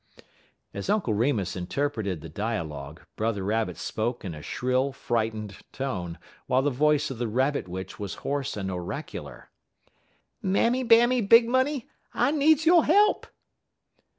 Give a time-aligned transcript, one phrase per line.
[0.73, 6.63] As Uncle Remus interpreted the dialogue, Brother Rabbit spoke in a shrill, frightened tone, while
[6.63, 9.51] the voice of the Rabbit Witch was hoarse and oracular:
[10.41, 13.27] "'Mammy Bammy Big Money, I needs yo' he'p.'